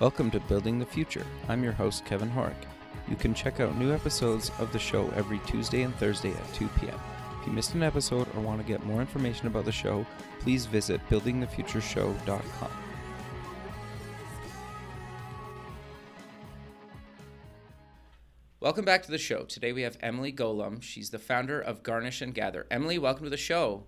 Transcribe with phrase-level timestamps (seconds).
[0.00, 1.26] Welcome to Building the Future.
[1.48, 2.54] I'm your host, Kevin Horek.
[3.08, 6.68] You can check out new episodes of the show every Tuesday and Thursday at 2
[6.78, 6.94] p.m.
[7.40, 10.06] If you missed an episode or want to get more information about the show,
[10.38, 12.70] please visit buildingthefutureshow.com.
[18.60, 19.42] Welcome back to the show.
[19.42, 20.80] Today we have Emily Golub.
[20.80, 22.68] She's the founder of Garnish and Gather.
[22.70, 23.82] Emily, welcome to the show.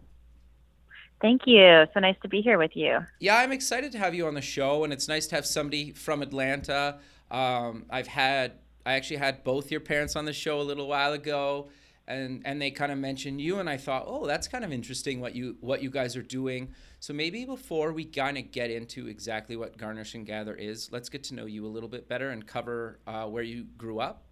[1.20, 1.84] Thank you.
[1.92, 2.98] So nice to be here with you.
[3.18, 5.92] Yeah, I'm excited to have you on the show, and it's nice to have somebody
[5.92, 6.98] from Atlanta.
[7.30, 8.52] Um, I've had,
[8.86, 11.68] I actually had both your parents on the show a little while ago,
[12.08, 15.20] and and they kind of mentioned you, and I thought, oh, that's kind of interesting
[15.20, 16.72] what you what you guys are doing.
[16.98, 21.08] So maybe before we kind of get into exactly what Garnish and Gather is, let's
[21.08, 24.24] get to know you a little bit better and cover uh, where you grew up.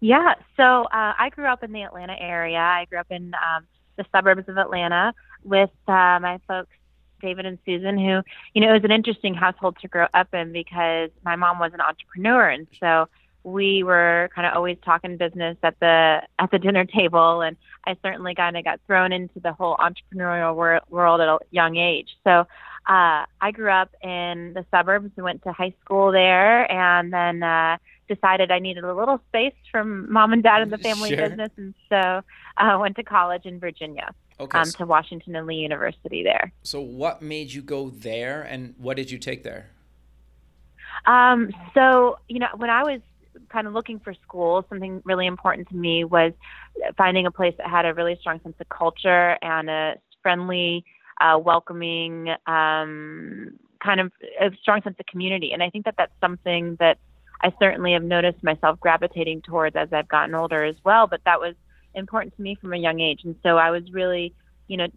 [0.00, 2.58] Yeah, so uh, I grew up in the Atlanta area.
[2.58, 3.66] I grew up in um,
[3.96, 5.14] the suburbs of Atlanta
[5.46, 6.70] with uh, my folks,
[7.20, 8.20] David and Susan, who,
[8.52, 11.72] you know, it was an interesting household to grow up in because my mom was
[11.72, 13.06] an entrepreneur, and so
[13.42, 17.96] we were kind of always talking business at the at the dinner table, and I
[18.02, 22.08] certainly kind of got thrown into the whole entrepreneurial wor- world at a young age.
[22.24, 22.40] So
[22.88, 27.42] uh, I grew up in the suburbs and went to high school there, and then.
[27.42, 27.76] Uh,
[28.08, 31.28] decided I needed a little space from mom and dad in the family Sure.
[31.28, 32.22] business, and so
[32.56, 34.58] uh, went to college in Virginia, Okay.
[34.58, 36.52] um, to Washington and Lee University there.
[36.62, 39.70] so what made you go there, and what did you take there?
[41.06, 43.00] Um, so you know, when I was
[43.48, 46.32] kind of looking for school, something really important to me was
[46.96, 50.84] finding a place that had a really strong sense of culture and a friendly,
[51.20, 55.52] uh, welcoming, um, kind of a strong sense of community.
[55.52, 56.98] And I think that that's something that
[57.42, 61.06] I certainly have noticed myself gravitating towards as I've gotten older as well.
[61.06, 61.54] But that was
[61.96, 64.34] important to me from a young age, and so I was really,
[64.68, 64.88] you know,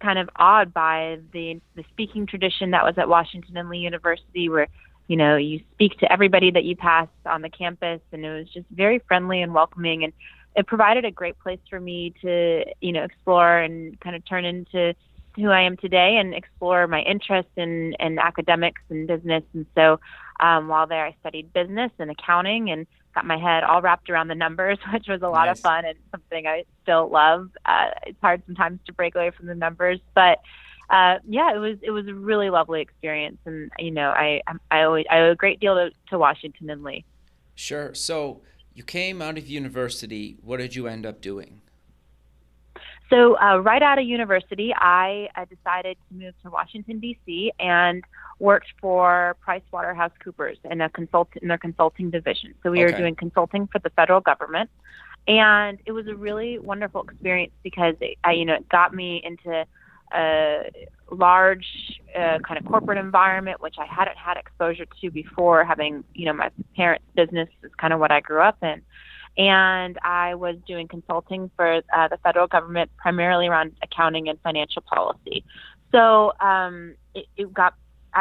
[0.00, 4.48] kind of awed by the the speaking tradition that was at Washington and Lee University,
[4.48, 4.68] where
[5.06, 8.48] you know you speak to everybody that you pass on the campus, and it was
[8.52, 10.12] just very friendly and welcoming, and
[10.56, 14.44] it provided a great place for me to you know explore and kind of turn
[14.44, 14.94] into
[15.38, 19.44] who I am today and explore my interests in, in academics and business.
[19.54, 20.00] And so
[20.40, 24.28] um, while there, I studied business and accounting and got my head all wrapped around
[24.28, 25.58] the numbers, which was a lot Nice.
[25.58, 27.50] of fun and something I still love.
[27.64, 30.38] Uh, it's hard sometimes to break away from the numbers, but
[30.90, 34.82] uh, yeah, it was it was a really lovely experience, and you know, I I
[34.82, 37.04] always I owe a great deal to, to Washington and Lee.
[37.54, 37.92] Sure.
[37.92, 38.40] So
[38.72, 40.38] you came out of university.
[40.42, 41.60] What did you end up doing?
[43.10, 47.52] So uh, right out of university, I uh, decided to move to Washington D.C.
[47.58, 48.04] and
[48.38, 52.54] worked for PricewaterhouseCoopers in a consult in their consulting division.
[52.62, 54.70] So we were doing consulting for the federal government,
[55.26, 59.20] and it was a really wonderful experience because it, I, you know it got me
[59.24, 59.66] into
[60.14, 60.70] a
[61.10, 61.66] large
[62.16, 65.64] uh, kind of corporate environment, which I hadn't had exposure to before.
[65.64, 68.82] Having you know my parents' business is kind of what I grew up in
[69.38, 74.82] and I was doing consulting for uh, the federal government, primarily around accounting and financial
[74.82, 75.44] policy.
[75.92, 77.74] So um, it, it got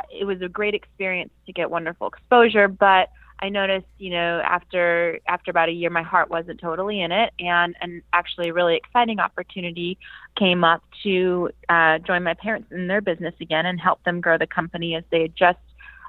[0.09, 3.09] it was a great experience to get wonderful exposure, but
[3.40, 7.34] I noticed, you know, after after about a year, my heart wasn't totally in it,
[7.40, 10.00] and and actually a really exciting opportunity
[10.38, 14.38] came up to uh, join my parents in their business again and help them grow
[14.38, 15.59] the company as they had just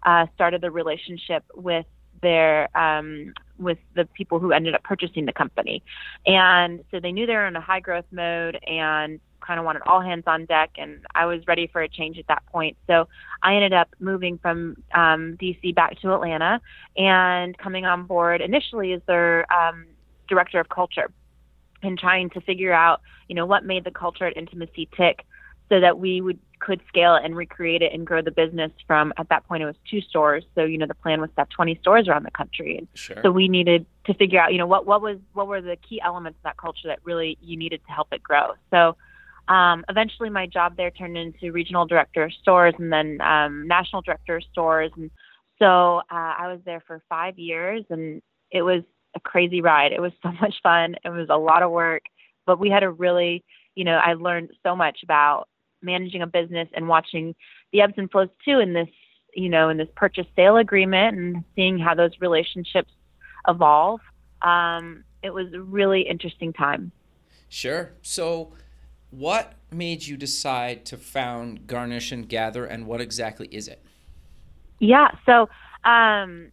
[0.05, 1.87] uh, started the relationship with
[2.23, 5.83] their um, with the people who ended up purchasing the company.
[6.27, 9.83] And so they knew they were in a high growth mode and kind of wanted
[9.87, 10.73] all hands on deck.
[10.77, 12.77] And I was ready for a change at that point.
[12.87, 13.09] So
[13.43, 16.61] I ended up moving from um, DC back to Atlanta
[16.97, 19.87] and coming on board initially as their um,
[20.29, 21.11] director of culture
[21.83, 25.25] and trying to figure out, you know, what made the culture at Intimacy tick
[25.71, 29.13] so that we would could scale it and recreate it and grow the business from
[29.17, 31.49] at that point it was two stores so you know the plan was to have
[31.51, 33.17] 20 stores around the country and Sure.
[33.23, 36.01] so we needed to figure out you know what what was what were the key
[36.01, 38.97] elements of that culture that really you needed to help it grow so
[39.49, 44.03] um, eventually my job there turned into regional director of stores and then um, national
[44.03, 44.91] director of stores.
[44.97, 45.11] And
[45.59, 48.83] so uh, i was there for five years and it was
[49.17, 49.93] a crazy ride.
[49.93, 50.95] It was so much fun.
[51.05, 52.03] It was a lot of work
[52.49, 53.45] but we had a really
[53.77, 55.47] you know i learned so much about
[55.81, 57.37] managing a business and watching
[57.73, 58.89] the ebbs and flows too in this
[59.35, 62.91] you know in this purchase sale agreement and seeing how those relationships
[63.47, 64.01] evolve.
[64.43, 66.93] Um, it was a really interesting time.
[67.49, 67.93] Sure.
[68.03, 68.53] So,
[69.11, 73.83] what made you decide to found Garnish and Gather, and what exactly is it?
[74.79, 75.09] Yeah.
[75.27, 75.49] So
[75.85, 76.51] um,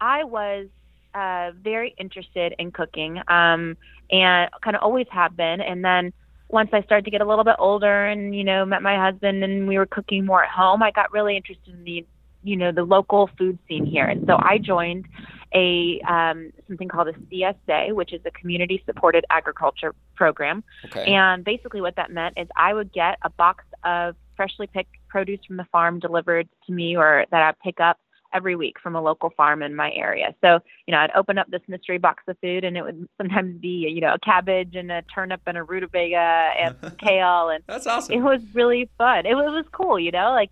[0.00, 0.68] I was
[1.14, 3.76] uh, very interested in cooking um,
[4.10, 5.60] and kind of always have been.
[5.60, 6.12] And then
[6.48, 9.42] once I started to get a little bit older and, you know, met my husband
[9.42, 12.06] and we were cooking more at home, I got really interested in the
[12.42, 14.06] you know the local food scene here.
[14.06, 15.06] And so I joined
[15.54, 20.64] a um, something called a CSA, which is a community supported agriculture program.
[20.86, 21.12] Okay.
[21.12, 25.40] And basically, what that meant is I would get a box of freshly picked produce
[25.46, 27.98] from the farm delivered to me, or that I pick up
[28.34, 30.34] every week from a local farm in my area.
[30.42, 33.60] So, you know, I'd open up this mystery box of food and it would sometimes
[33.60, 37.86] be, you know, a cabbage and a turnip and a rutabaga and kale and That's
[37.86, 38.14] awesome.
[38.14, 39.26] it was really fun.
[39.26, 40.50] It it was cool, you know, like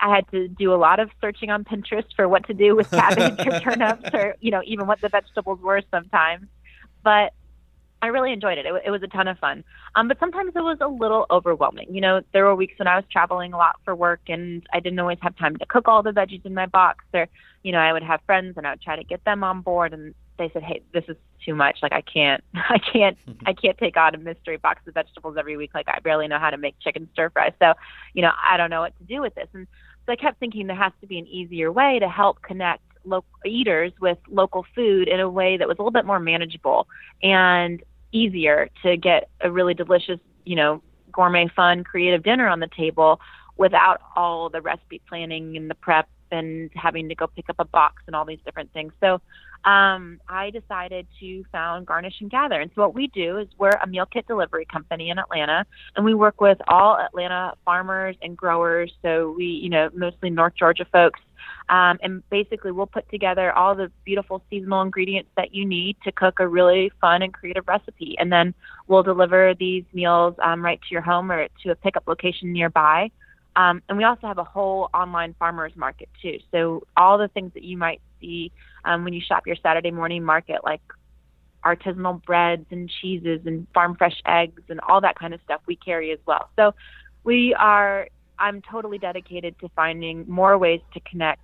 [0.00, 2.90] I had to do a lot of searching on Pinterest for what to do with
[2.90, 6.46] cabbage or turnips or, you know, even what the vegetables were sometimes.
[7.02, 7.32] But
[8.02, 8.66] I really enjoyed it.
[8.66, 8.82] it.
[8.84, 9.64] It was a ton of fun.
[9.94, 11.94] Um, but sometimes it was a little overwhelming.
[11.94, 14.80] You know, there were weeks when I was traveling a lot for work and I
[14.80, 17.04] didn't always have time to cook all the veggies in my box.
[17.14, 17.26] Or,
[17.62, 19.92] you know, I would have friends and I would try to get them on board
[19.92, 21.78] and they said, "Hey, this is too much.
[21.82, 23.16] Like I can't, I can't,
[23.46, 25.70] I can't take on a mystery box of vegetables every week.
[25.74, 27.52] Like I barely know how to make chicken stir fry.
[27.58, 27.74] So,
[28.14, 29.66] you know, I don't know what to do with this." And
[30.06, 33.38] so I kept thinking there has to be an easier way to help connect local
[33.44, 36.88] eaters with local food in a way that was a little bit more manageable
[37.22, 37.82] and
[38.12, 40.82] easier to get a really delicious, you know,
[41.12, 43.20] gourmet, fun, creative dinner on the table
[43.56, 47.64] without all the recipe planning and the prep and having to go pick up a
[47.64, 48.92] box and all these different things.
[49.00, 49.20] So
[49.64, 52.60] um, I decided to found Garnish and Gather.
[52.60, 55.64] And so what we do is we're a meal kit delivery company in Atlanta,
[55.96, 58.92] and we work with all Atlanta farmers and growers.
[59.02, 61.20] So we, you know, mostly North Georgia folks.
[61.68, 66.12] Um, and basically, we'll put together all the beautiful seasonal ingredients that you need to
[66.12, 68.14] cook a really fun and creative recipe.
[68.18, 68.54] And then
[68.86, 73.10] we'll deliver these meals um, right to your home or to a pickup location nearby.
[73.56, 76.38] Um, and we also have a whole online farmers market too.
[76.52, 78.52] So all the things that you might see
[78.84, 80.82] um, when you shop your Saturday morning market, like
[81.64, 85.74] artisanal breads and cheeses and farm fresh eggs and all that kind of stuff, we
[85.74, 86.50] carry as well.
[86.54, 86.74] So
[87.24, 88.08] we are.
[88.38, 91.40] I'm totally dedicated to finding more ways to connect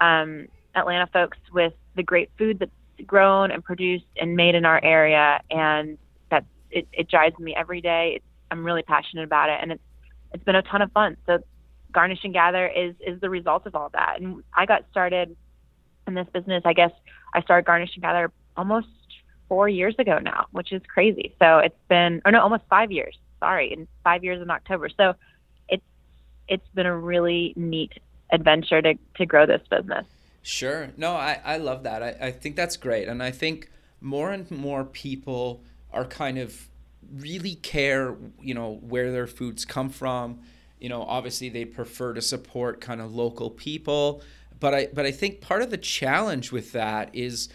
[0.00, 2.72] um, Atlanta folks with the great food that's
[3.06, 5.96] grown and produced and made in our area, and
[6.30, 8.14] that it, it drives me every day.
[8.16, 9.82] It's, I'm really passionate about it, and it's
[10.34, 11.16] it's been a ton of fun.
[11.26, 11.38] So
[11.92, 14.20] Garnish and Gather is is the result of all that.
[14.20, 15.36] And I got started
[16.06, 16.62] in this business.
[16.64, 16.92] I guess
[17.34, 18.88] I started Garnish and Gather almost
[19.48, 21.34] four years ago now, which is crazy.
[21.38, 23.16] So it's been, or no, almost five years.
[23.40, 24.88] Sorry, in five years in October.
[24.88, 25.14] So
[25.68, 25.84] it's
[26.48, 27.92] it's been a really neat
[28.30, 30.06] adventure to to grow this business.
[30.42, 30.90] Sure.
[30.96, 32.02] No, I, I love that.
[32.02, 33.06] I, I think that's great.
[33.08, 35.62] And I think more and more people
[35.92, 36.68] are kind of
[37.14, 40.40] really care, you know, where their foods come from
[40.82, 44.22] you know, obviously they prefer to support kind of local people,
[44.58, 47.48] but I but I think part of the challenge with that is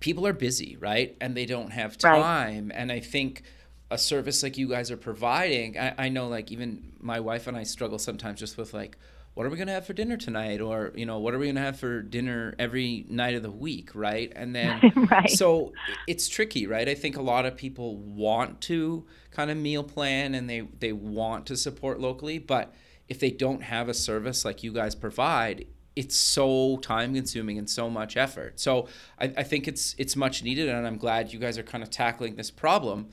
[0.00, 1.16] people are busy, right?
[1.20, 2.68] And they don't have time.
[2.68, 2.76] Right.
[2.76, 3.42] And I think
[3.90, 7.56] a service like you guys are providing, I, I know like even my wife and
[7.56, 8.98] I struggle sometimes just with like,
[9.34, 10.60] what are we going to have for dinner tonight?
[10.60, 13.50] Or you know what are we going to have for dinner every night of the
[13.50, 14.32] week right?
[14.34, 15.30] And then right.
[15.30, 15.72] so
[16.06, 16.88] it's tricky right?
[16.88, 20.92] I think a lot of people want to kind of meal plan and they they
[20.92, 22.72] want to support locally but
[23.08, 25.66] if they don't have a service like you guys provide
[25.96, 28.58] it's so time consuming and so much effort.
[28.58, 28.88] So
[29.18, 31.90] I, I think it's it's much needed and i'm glad you guys are kind of
[31.90, 33.10] tackling this problem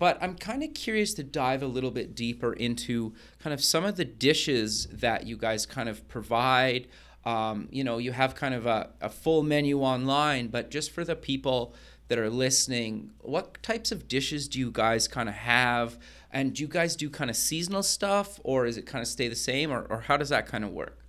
[0.00, 3.84] but I'm kind of curious to dive a little bit deeper into kind of some
[3.84, 6.88] of the dishes that you guys kind of provide.
[7.26, 11.04] Um, you know, you have kind of a, a full menu online, but just for
[11.04, 11.74] the people
[12.08, 15.98] that are listening, what types of dishes do you guys kind of have?
[16.32, 19.28] And do you guys do kind of seasonal stuff or is it kind of stay
[19.28, 20.99] the same or, or how does that kind of work?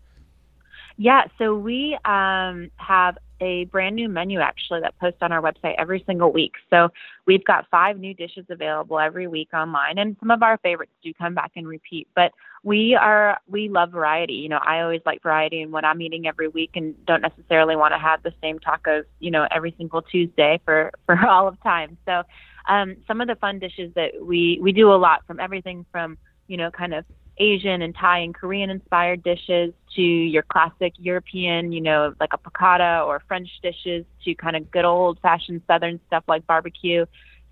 [1.03, 5.74] Yeah, so we um, have a brand new menu actually that posts on our website
[5.79, 6.51] every single week.
[6.70, 6.89] So
[7.25, 11.12] we've got five new dishes available every week online, and some of our favorites do
[11.15, 12.08] come back and repeat.
[12.15, 14.34] But we are we love variety.
[14.34, 17.75] You know, I always like variety in what I'm eating every week, and don't necessarily
[17.75, 21.60] want to have the same tacos, you know, every single Tuesday for for all of
[21.63, 21.98] time.
[22.05, 22.22] So
[22.70, 26.20] um, some of the fun dishes that we we do a lot from everything from
[26.46, 27.05] you know kind of
[27.41, 32.38] Asian and Thai and Korean inspired dishes to your classic European, you know, like a
[32.38, 37.05] piccata or French dishes to kind of good old fashioned Southern stuff like barbecue.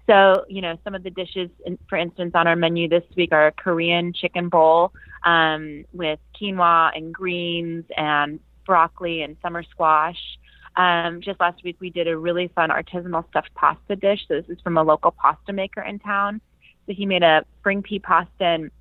[0.06, 3.32] So, you know, some of the dishes, in, for instance, on our menu this week
[3.32, 4.94] are a Korean chicken bowl
[5.24, 10.20] um, with quinoa and greens and broccoli and summer squash.
[10.76, 14.22] Um, just last week, we did a really fun artisanal stuffed pasta dish.
[14.28, 16.42] So, this is from a local pasta maker in town.
[16.86, 18.72] So, he made a spring pea pasta and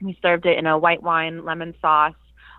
[0.00, 2.14] we served it in a white wine lemon sauce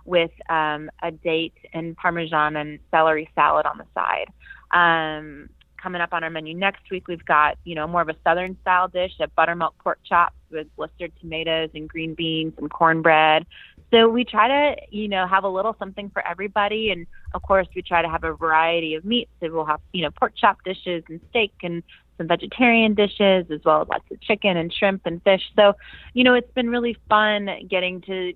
[0.05, 4.27] with um, a date and parmesan and celery salad on the side.
[4.71, 5.49] Um,
[5.81, 8.57] coming up on our menu next week, we've got you know more of a southern
[8.61, 13.45] style dish, a buttermilk pork chops with blistered tomatoes and green beans and cornbread,
[13.91, 16.91] So we try to, you know, have a little something for everybody.
[16.91, 19.31] And of course, we try to have a variety of meats.
[19.41, 21.83] So we'll have, you know, pork chop dishes and steak and
[22.17, 25.41] some vegetarian dishes, as well as lots of chicken and shrimp and fish.
[25.55, 25.73] So,
[26.13, 28.33] you know, it's been really fun getting to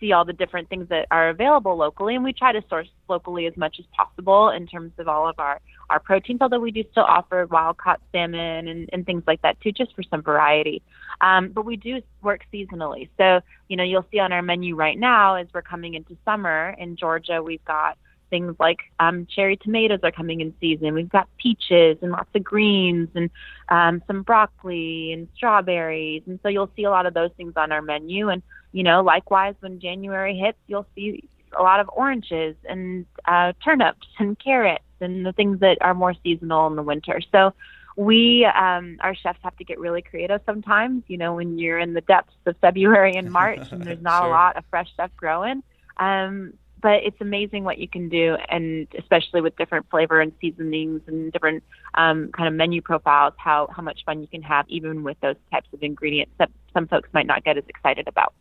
[0.00, 3.46] see all the different things that are available locally and we try to source locally
[3.46, 5.60] as much as possible in terms of all of our
[5.90, 9.60] our proteins although we do still offer wild caught salmon and, and things like that
[9.60, 10.82] too just for some variety
[11.20, 14.98] um, but we do work seasonally so you know you'll see on our menu right
[14.98, 17.98] now as we're coming into summer in georgia we've got
[18.30, 20.94] things like um, cherry tomatoes are coming in season.
[20.94, 23.30] We've got peaches and lots of greens and
[23.68, 26.22] um, some broccoli and strawberries.
[26.26, 28.28] And so you'll see a lot of those things on our menu.
[28.28, 28.42] And,
[28.72, 34.06] you know, likewise, when January hits, you'll see a lot of oranges and uh, turnips
[34.18, 37.20] and carrots and the things that are more seasonal in the winter.
[37.32, 37.54] So
[37.96, 41.94] we, um, our chefs have to get really creative sometimes, you know, when you're in
[41.94, 44.28] the depths of February and March and there's not sure.
[44.28, 45.62] a lot of fresh stuff growing.
[45.96, 51.02] Um, but it's amazing what you can do, and especially with different flavor and seasonings
[51.06, 51.62] and different
[51.94, 55.36] um, kind of menu profiles, how how much fun you can have even with those
[55.50, 58.32] types of ingredients that some folks might not get as excited about.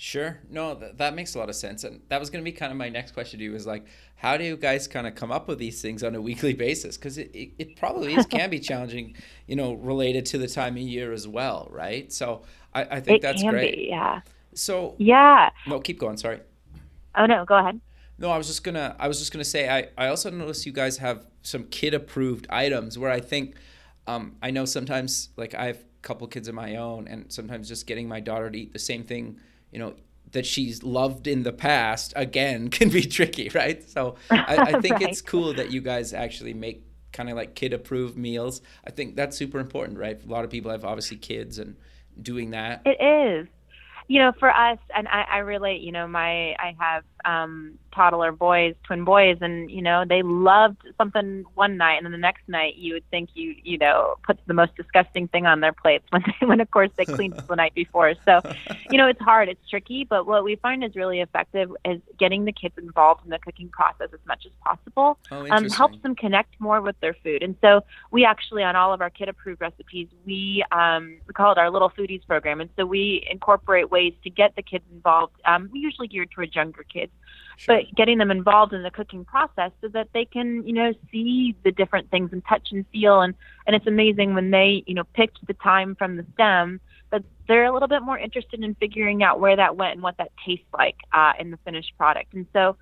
[0.00, 0.38] Sure.
[0.48, 1.82] No, th- that makes a lot of sense.
[1.82, 3.84] And that was going to be kind of my next question to you is like,
[4.14, 6.96] how do you guys kind of come up with these things on a weekly basis?
[6.96, 9.16] Because it, it, it, probably is, can be challenging,
[9.48, 12.12] you know, related to the time of year as well, right?
[12.12, 12.42] So
[12.72, 13.74] I, I think it that's can great.
[13.74, 14.20] Be, yeah.
[14.54, 15.50] So, yeah.
[15.66, 16.16] No, keep going.
[16.16, 16.38] Sorry.
[17.18, 17.80] Oh, no, go ahead.
[18.18, 18.96] No, I was just gonna.
[18.98, 19.68] I was just gonna say.
[19.68, 23.54] I, I also noticed you guys have some kid approved items where I think,
[24.06, 27.68] um, I know sometimes like I have a couple kids of my own, and sometimes
[27.68, 29.38] just getting my daughter to eat the same thing,
[29.70, 29.94] you know,
[30.32, 33.88] that she's loved in the past again can be tricky, right?
[33.88, 35.08] So I, I think right.
[35.08, 38.62] it's cool that you guys actually make kind of like kid approved meals.
[38.84, 40.22] I think that's super important, right?
[40.22, 41.76] A lot of people have obviously kids and
[42.20, 42.82] doing that.
[42.84, 43.48] It is
[44.08, 48.32] you know, for us, and I, I relate, you know, my, I have um, toddler
[48.32, 52.48] boys, twin boys, and, you know, they loved something one night, and then the next
[52.48, 56.04] night you would think you, you know, put the most disgusting thing on their plates
[56.10, 58.14] when, they, when of course, they cleaned the night before.
[58.24, 58.40] So,
[58.90, 62.44] you know, it's hard, it's tricky, but what we find is really effective is getting
[62.44, 65.18] the kids involved in the cooking process as much as possible.
[65.30, 67.42] Oh, um, helps them connect more with their food.
[67.42, 71.52] And so we actually, on all of our kid approved recipes, we, um, we call
[71.52, 72.60] it our Little Foodies program.
[72.60, 75.34] And so we incorporate ways to get the kids involved.
[75.44, 77.07] Um, we usually geared towards younger kids,
[77.56, 77.76] sure.
[77.76, 81.54] but getting them involved in the cooking process so that they can, you know, see
[81.64, 83.20] the different things and touch and feel.
[83.20, 83.34] And
[83.66, 87.64] and it's amazing when they, you know, picked the thyme from the stem that they're
[87.64, 90.66] a little bit more interested in figuring out where that went and what that tastes
[90.72, 92.34] like uh, in the finished product.
[92.34, 92.76] And so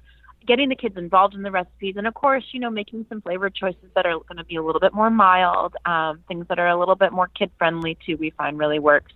[0.47, 3.51] getting the kids involved in the recipes and of course you know making some flavor
[3.51, 6.69] choices that are going to be a little bit more mild um, things that are
[6.69, 9.13] a little bit more kid friendly too we find really works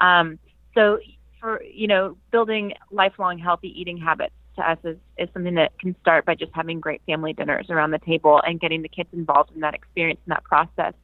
[0.00, 0.38] um,
[0.74, 0.98] so
[1.38, 5.94] for you know building lifelong healthy eating habits to us is, is something that can
[6.00, 9.50] start by just having great family dinners around the table and getting the kids involved
[9.54, 10.94] in that experience and that process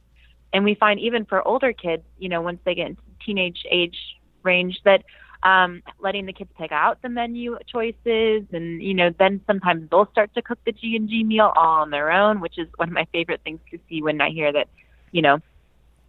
[0.53, 3.97] and we find even for older kids you know once they get into teenage age
[4.43, 5.03] range that
[5.43, 10.09] um, letting the kids pick out the menu choices and you know then sometimes they'll
[10.11, 12.87] start to cook the g and g meal all on their own which is one
[12.87, 14.67] of my favorite things to see when i hear that
[15.11, 15.39] you know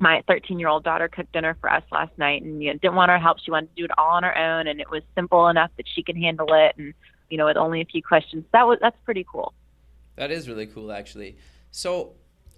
[0.00, 2.94] my 13 year old daughter cooked dinner for us last night and you know, didn't
[2.94, 3.38] want our help.
[3.40, 5.86] She wanted to do it all on her own, and it was simple enough that
[5.94, 6.94] she could handle it, and
[7.30, 8.44] you know, with only a few questions.
[8.52, 9.52] That was that's pretty cool.
[10.16, 11.36] That is really cool, actually.
[11.70, 12.14] So,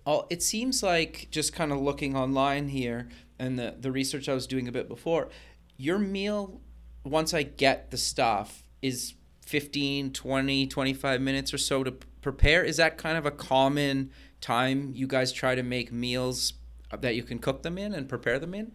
[0.06, 3.08] uh, it seems like just kind of looking online here
[3.38, 5.28] and the the research I was doing a bit before,
[5.76, 6.60] your meal
[7.04, 9.14] once I get the stuff is
[9.46, 12.62] 15, 20, 25 minutes or so to prepare.
[12.62, 14.10] Is that kind of a common
[14.40, 16.52] time you guys try to make meals
[16.98, 18.72] that you can cook them in and prepare them in?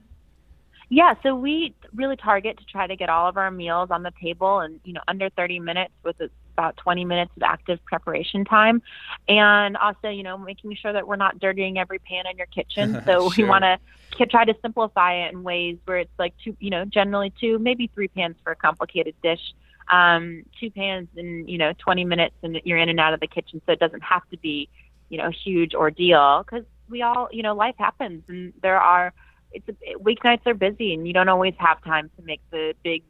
[0.90, 4.12] Yeah, so we really target to try to get all of our meals on the
[4.22, 6.16] table and you know under 30 minutes with
[6.54, 8.82] about 20 minutes of active preparation time,
[9.28, 13.02] and also you know making sure that we're not dirtying every pan in your kitchen.
[13.06, 13.46] So sure.
[13.46, 16.86] we want to try to simplify it in ways where it's like two, you know,
[16.86, 19.54] generally two, maybe three pans for a complicated dish.
[19.92, 23.28] Um, two pans in you know 20 minutes and you're in and out of the
[23.28, 24.70] kitchen, so it doesn't have to be
[25.10, 29.14] you know a huge ordeal because we all, you know, life happens and there are,
[29.56, 33.04] it's a, weeknights are busy and you don't always have time to make the big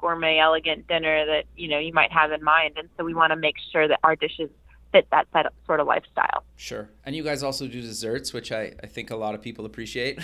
[0.00, 2.74] gourmet elegant dinner that, you know, you might have in mind.
[2.76, 4.50] And so we want to make sure that our dishes
[4.92, 5.26] fit that
[5.66, 6.44] sort of lifestyle.
[6.56, 6.88] Sure.
[7.04, 10.18] And you guys also do desserts, which I, I think a lot of people appreciate.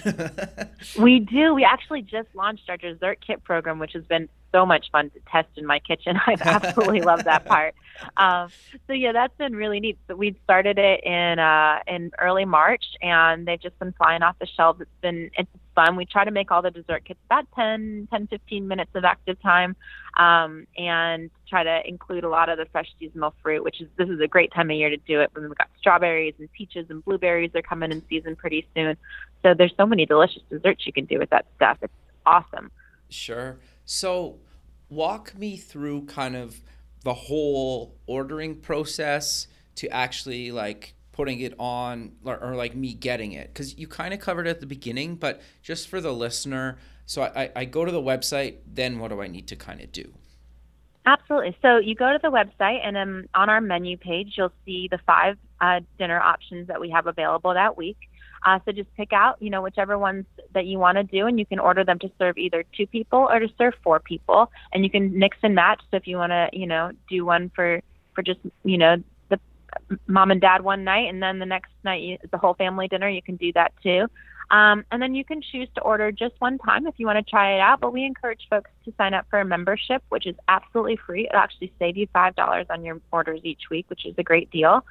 [0.99, 1.55] we do.
[1.55, 5.21] We actually just launched our dessert kit program, which has been so much fun to
[5.31, 6.19] test in my kitchen.
[6.27, 7.75] I've absolutely love that part.
[8.17, 8.49] Um,
[8.87, 9.99] so yeah, that's been really neat.
[10.09, 14.37] So we started it in uh, in early March, and they've just been flying off
[14.39, 14.81] the shelves.
[14.81, 15.97] It's been it's fun.
[15.97, 19.41] We try to make all the dessert kits about 10, 10 15 minutes of active
[19.43, 19.77] time,
[20.17, 24.09] um, and try to include a lot of the fresh seasonal fruit, which is this
[24.09, 25.31] is a great time of year to do it.
[25.33, 28.97] When we've got strawberries and peaches and blueberries they're coming in season pretty soon.
[29.43, 31.79] So there's so many delicious desserts you can do with that stuff.
[31.83, 31.93] It's
[32.27, 32.71] awesome.
[33.11, 33.59] Sure.
[33.85, 34.39] So
[34.89, 36.61] walk me through kind of
[37.03, 43.33] the whole ordering process to actually like putting it on or, or like me getting
[43.33, 43.49] it.
[43.49, 47.23] Because you kind of covered it at the beginning but just for the listener so
[47.23, 50.13] I, I go to the website then what do i need to kind of do?
[51.07, 51.57] Absolutely.
[51.63, 54.99] So you go to the website and um, on our menu page you'll see the
[55.07, 58.10] five uh, dinner options that we have available that week
[58.45, 61.39] uh, so just pick out, you know, whichever ones that you want to do, and
[61.39, 64.85] you can order them to serve either two people or to serve four people, and
[64.85, 65.81] you can mix and match.
[65.91, 67.81] So if you want to, you know, do one for
[68.15, 68.97] for just, you know,
[69.29, 69.39] the
[70.07, 73.09] mom and dad one night, and then the next night you, the whole family dinner,
[73.09, 74.07] you can do that too.
[74.51, 77.31] Um, and then you can choose to order just one time if you want to
[77.31, 77.79] try it out.
[77.81, 81.29] But we encourage folks to sign up for a membership, which is absolutely free.
[81.29, 84.51] It'll actually save you five dollars on your orders each week, which is a great
[84.51, 84.85] deal.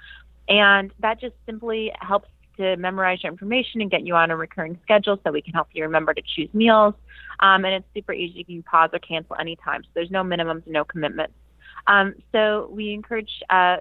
[0.48, 2.30] And that just simply helps
[2.60, 5.68] to memorize your information and get you on a recurring schedule so we can help
[5.72, 6.94] you remember to choose meals.
[7.40, 8.40] Um, and it's super easy.
[8.40, 9.84] You can pause or cancel anytime.
[9.84, 11.34] So there's no minimums, no commitments.
[11.88, 13.78] Um, so we encourage uh,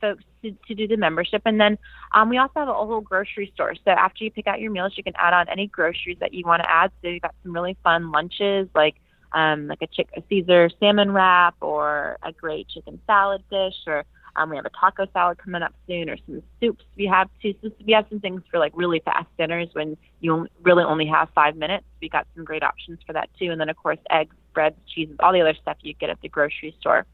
[0.00, 1.42] folks to, to, do the membership.
[1.46, 1.78] And then
[2.14, 3.74] um, we also have a whole grocery store.
[3.84, 6.44] So after you pick out your meals, you can add on any groceries that you
[6.44, 6.92] want to add.
[7.02, 8.96] So you've got some really fun lunches like
[9.32, 14.04] um, like a, chick- a Caesar salmon wrap or a great chicken salad dish or
[14.38, 17.54] um, we have a taco salad coming up soon, or some soups we have too.
[17.62, 21.28] So we have some things for like really fast dinners when you really only have
[21.34, 21.84] five minutes.
[22.00, 23.50] We got some great options for that too.
[23.50, 26.28] And then of course eggs, breads, cheeses, all the other stuff you get at the
[26.28, 27.06] grocery store.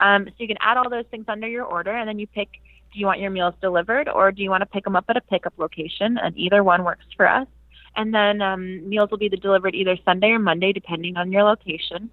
[0.00, 2.48] Um, so you can add all those things under your order, and then you pick.
[2.92, 5.16] Do you want your meals delivered, or do you want to pick them up at
[5.16, 6.16] a pickup location?
[6.16, 7.48] And either one works for us.
[7.96, 12.08] And then um, meals will be delivered either Sunday or Monday, depending on your location.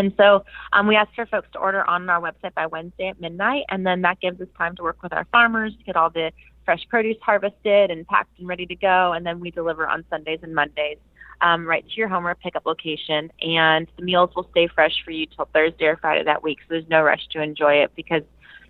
[0.00, 3.20] And so um, we ask for folks to order on our website by Wednesday at
[3.20, 6.10] midnight, and then that gives us time to work with our farmers to get all
[6.10, 6.32] the
[6.64, 10.40] fresh produce harvested and packed and ready to go, and then we deliver on Sundays
[10.42, 10.98] and Mondays
[11.42, 13.30] um, right to your home or pickup location.
[13.40, 16.66] And the meals will stay fresh for you till Thursday or Friday that week, so
[16.70, 18.22] there's no rush to enjoy it because,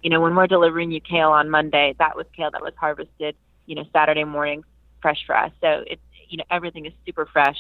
[0.03, 3.37] you know, when we're delivering you kale on Monday, that was kale that was harvested,
[3.67, 4.65] you know, Saturday morning
[5.01, 5.53] fresh for us.
[5.61, 7.59] So it's you know everything is super fresh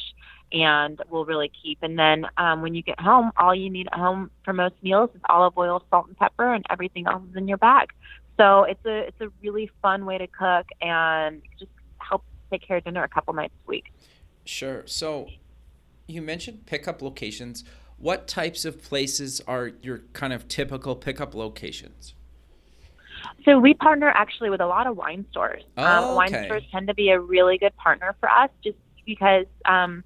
[0.52, 1.78] and will really keep.
[1.82, 5.10] And then um, when you get home, all you need at home for most meals
[5.14, 7.92] is olive oil, salt, and pepper, and everything else is in your bag.
[8.38, 12.78] So it's a it's a really fun way to cook and just help take care
[12.78, 13.92] of dinner a couple nights a week.
[14.44, 14.84] Sure.
[14.86, 15.28] So
[16.06, 17.64] you mentioned pickup locations.
[17.98, 22.14] What types of places are your kind of typical pickup locations?
[23.44, 25.62] So we partner actually with a lot of wine stores.
[25.76, 26.46] Oh, um, wine okay.
[26.46, 30.04] stores tend to be a really good partner for us, just because um,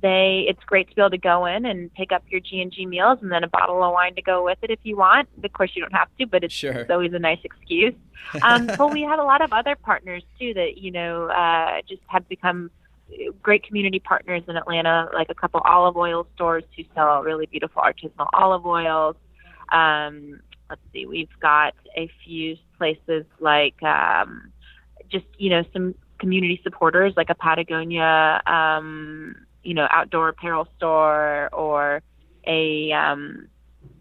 [0.00, 2.72] they it's great to be able to go in and pick up your G and
[2.72, 5.28] G meals and then a bottle of wine to go with it if you want.
[5.42, 6.72] Of course, you don't have to, but it's, Sure.
[6.72, 7.94] it's always a nice excuse.
[8.40, 12.00] Um, but we have a lot of other partners too that you know uh, just
[12.06, 12.70] have become
[13.42, 17.82] great community partners in Atlanta, like a couple olive oil stores who sell really beautiful
[17.82, 19.16] artisanal olive oils.
[19.70, 20.40] Um,
[20.72, 24.50] let's see, we've got a few places like um,
[25.10, 31.50] just you know some community supporters like a Patagonia, um, you know, outdoor apparel store
[31.52, 32.00] or
[32.46, 33.48] a um,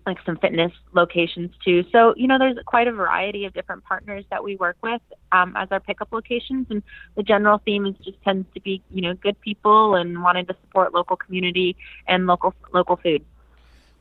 [0.06, 1.84] like some fitness locations too.
[1.92, 5.02] So you know, there's quite a variety of different partners that we work with
[5.34, 6.82] um, as our pickup locations, and
[7.18, 10.56] the general theme is just tends to be you know good people and wanting to
[10.62, 11.76] support local community
[12.08, 13.26] and local local food.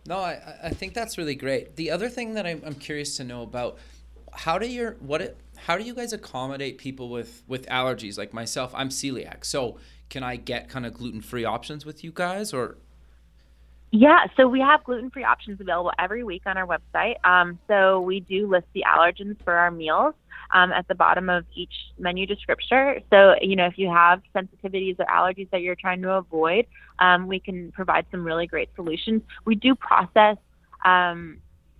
[0.06, 1.76] No, I, I think that's really great.
[1.76, 3.78] The other thing that I'm, I'm curious to know about
[4.32, 8.32] how do your what it, how do you guys accommodate people with with allergies like
[8.32, 8.72] myself?
[8.74, 12.78] I'm celiac, so can I get kind of gluten free options with you guys or?
[13.92, 17.16] Yeah, so we have gluten free options available every week on our website.
[17.24, 20.14] Um, so we do list the allergens for our meals
[20.52, 23.02] um, at the bottom of each menu descriptor.
[23.10, 26.66] So, you know, if you have sensitivities or allergies that you're trying to avoid,
[26.98, 29.22] um, we can provide some really great solutions.
[29.44, 30.36] We do process.
[30.84, 31.38] Um,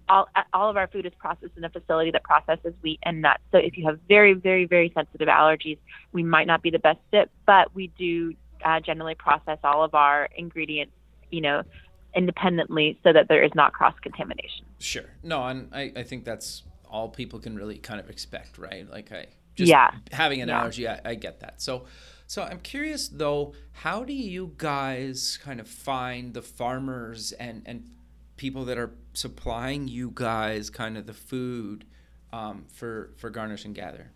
[0.09, 3.42] all, all of our food is processed in a facility that processes wheat and nuts.
[3.52, 5.78] So if you have very, very, very sensitive allergies,
[6.12, 9.94] we might not be the best fit, but we do uh, generally process all of
[9.94, 10.92] our ingredients,
[11.30, 11.62] you know,
[12.14, 14.66] independently so that there is not cross contamination.
[14.78, 15.04] Sure.
[15.22, 18.88] No, and I, I think that's all people can really kind of expect, right?
[18.90, 19.90] Like I just Yeah.
[20.12, 20.50] having an Yeah.
[20.50, 21.61] allergy, I, I get that.
[21.62, 21.87] So
[22.26, 27.90] so I'm curious though, how do you guys kind of find the farmers and and
[28.37, 31.85] people that are supplying you guys kind of the food
[32.33, 34.12] um, for for garnish and gather?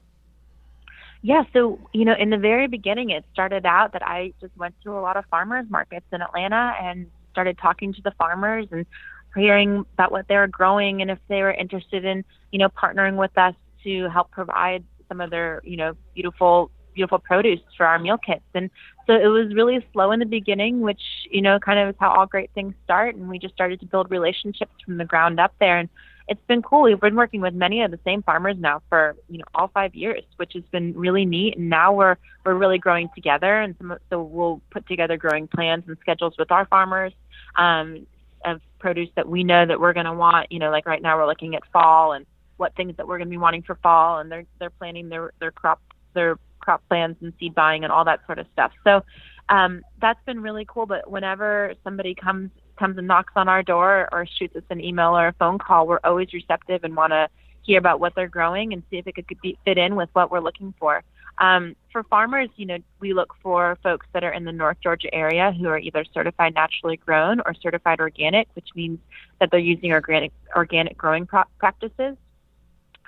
[1.23, 4.75] Yeah, so you know, in the very beginning, it started out that I just went
[4.85, 8.87] to a lot of farmers markets in Atlanta and started talking to the farmers and
[9.35, 13.17] hearing about what they were growing and if they were interested in, you know, partnering
[13.17, 17.99] with us to help provide some of their, you know, beautiful beautiful produce for our
[17.99, 18.45] meal kits.
[18.55, 18.71] And
[19.07, 22.11] so it was really slow in the beginning, which, you know, kind of is how
[22.13, 23.17] all great things start.
[23.17, 25.79] And we just started to build relationships from the ground up there.
[25.79, 25.89] And
[26.27, 26.83] it's been cool.
[26.83, 29.95] We've been working with many of the same farmers now for, you know, all five
[29.95, 31.59] years, which has been really neat.
[31.59, 32.17] And now we're,
[32.47, 33.61] we're really growing together.
[33.61, 37.13] And some, so we'll put together growing plans and schedules with our farmers.
[37.57, 38.07] Um,
[38.45, 40.51] of produce that we know that we're going to want.
[40.51, 42.27] You know, like right now we're looking at fall and
[42.57, 45.33] what things that we're going to be wanting for fall, and they're they're planning their
[45.41, 45.81] their crop
[46.15, 48.73] their crop plans and seed buying and all that sort of stuff.
[48.85, 49.05] So
[49.49, 50.87] um, that's been really cool.
[50.87, 55.17] But whenever somebody comes comes and knocks on our door or shoots us an email
[55.17, 57.29] or a phone call, we're always receptive and want to
[57.63, 60.31] hear about what they're growing and see if it could be, fit in with what
[60.31, 61.03] we're looking for.
[61.39, 65.13] Um, for farmers, you know, we look for folks that are in the North Georgia
[65.13, 68.99] area who are either certified naturally grown or certified organic, which means
[69.41, 72.17] that they're using organic organic growing pro- practices.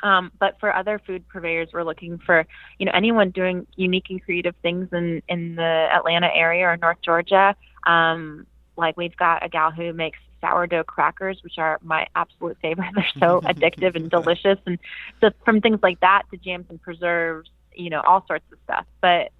[0.03, 2.47] Um, but for other food purveyors, we're looking for
[2.79, 6.99] you know anyone doing unique and creative things in in the Atlanta area or North
[7.03, 7.55] Georgia.
[7.87, 12.91] Um, like we've got a gal who makes sourdough crackers, which are my absolute favorite.
[12.95, 14.59] They're so addictive and delicious.
[14.67, 14.79] And
[15.21, 18.87] so from things like that to jams and preserves, you know, all sorts of stuff.
[19.01, 19.33] But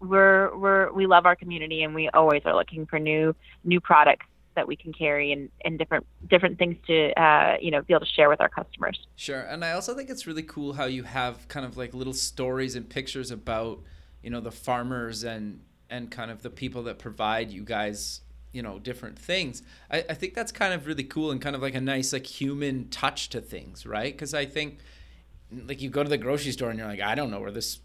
[0.00, 4.26] we're we're we love our community and we always are looking for new new products
[4.54, 8.04] that we can carry and, and different different things to uh, you know be able
[8.04, 8.98] to share with our customers.
[9.16, 12.12] Sure, and I also think it's really cool how you have kind of like little
[12.12, 13.80] stories and pictures about
[14.22, 18.20] you know the farmers and and kind of the people that provide you guys
[18.52, 19.62] you know different things.
[19.90, 22.26] I, I think that's kind of really cool and kind of like a nice like
[22.26, 24.12] human touch to things, right?
[24.12, 24.78] Because I think
[25.66, 27.80] like you go to the grocery store and you're like, I don't know where this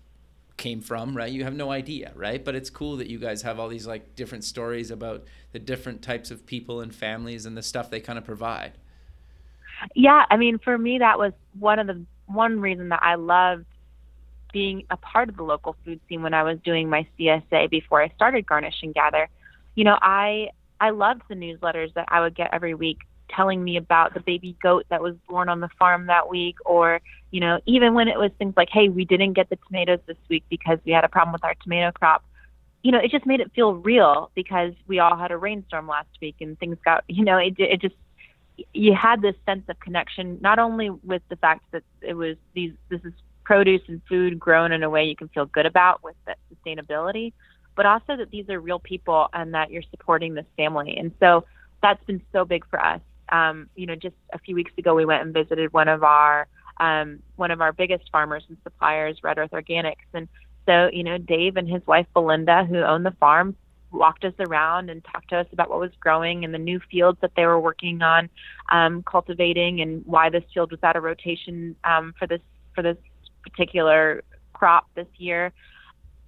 [0.57, 1.31] came from, right?
[1.31, 2.43] You have no idea, right?
[2.43, 6.01] But it's cool that you guys have all these like different stories about the different
[6.01, 8.73] types of people and families and the stuff they kind of provide.
[9.95, 13.65] Yeah, I mean, for me, that was one of the one reason that I loved
[14.51, 18.03] being a part of the local food scene when I was doing my CSA before
[18.03, 19.29] I started Garnish and Gather.
[19.75, 20.49] You know, I
[20.81, 22.99] I loved the newsletters that I would get every week
[23.35, 27.01] telling me about the baby goat that was born on the farm that week or
[27.31, 30.17] you know even when it was things like hey we didn't get the tomatoes this
[30.29, 32.23] week because we had a problem with our tomato crop
[32.83, 36.09] you know it just made it feel real because we all had a rainstorm last
[36.21, 37.95] week and things got you know it it just
[38.73, 42.73] you had this sense of connection not only with the fact that it was these
[42.89, 43.13] this is
[43.43, 47.33] produce and food grown in a way you can feel good about with the sustainability
[47.79, 50.97] but also that these are real people and that you're supporting this family.
[50.97, 51.45] And so
[51.81, 52.99] that's been so big for us
[53.31, 56.47] um, you know, just a few weeks ago, we went and visited one of our
[56.79, 60.27] um, one of our biggest farmers and suppliers, Red Earth Organics, and
[60.65, 63.55] so you know, Dave and his wife Belinda, who own the farm,
[63.91, 67.17] walked us around and talked to us about what was growing and the new fields
[67.21, 68.29] that they were working on
[68.71, 72.41] um, cultivating and why this field was out of rotation um, for this
[72.75, 72.97] for this
[73.43, 75.51] particular crop this year.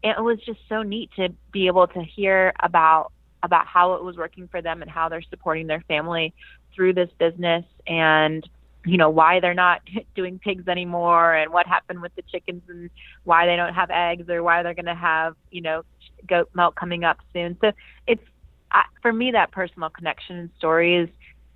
[0.04, 3.12] It was just so neat to be able to hear about
[3.44, 6.34] about how it was working for them and how they're supporting their family
[6.76, 8.48] through this business and
[8.86, 9.82] you know why they're not
[10.16, 12.90] doing pigs anymore and what happened with the chickens and
[13.24, 15.84] why they don't have eggs or why they're going to have you know
[16.28, 17.58] goat milk coming up soon.
[17.62, 17.72] So
[18.08, 18.24] it's
[18.72, 21.10] I, for me that personal connection and story is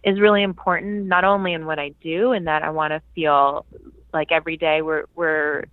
[0.03, 3.65] is really important not only in what I do and that I want to feel
[4.13, 5.65] like every day we're we're